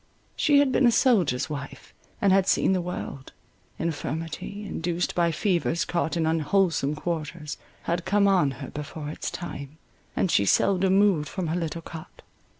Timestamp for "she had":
0.35-0.71